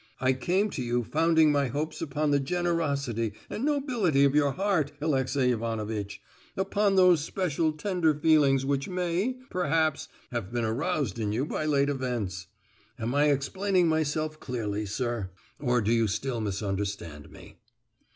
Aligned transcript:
I 0.19 0.33
came 0.33 0.71
to 0.71 0.81
you 0.81 1.03
founding 1.03 1.51
my 1.51 1.67
hopes 1.67 2.01
upon 2.01 2.31
the 2.31 2.39
generosity 2.39 3.33
and 3.51 3.63
nobility 3.63 4.23
of 4.25 4.33
your 4.33 4.53
heart, 4.53 4.91
Alexey 4.99 5.51
Ivanovitch—upon 5.51 6.95
those 6.95 7.23
special 7.23 7.71
tender 7.73 8.15
feelings 8.15 8.65
which 8.65 8.89
may, 8.89 9.35
perhaps, 9.51 10.07
have 10.31 10.51
been 10.51 10.65
aroused 10.65 11.19
in 11.19 11.31
you 11.31 11.45
by 11.45 11.67
late 11.67 11.87
events. 11.87 12.47
Am 12.97 13.13
I 13.13 13.25
explaining 13.25 13.87
myself 13.89 14.39
clearly, 14.39 14.87
sir; 14.87 15.29
or 15.59 15.81
do 15.81 15.93
you 15.93 16.07
still 16.07 16.41
misunderstand 16.41 17.29
me?" 17.29 17.57